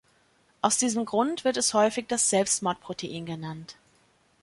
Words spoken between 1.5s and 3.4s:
es häufig das Selbstmordprotein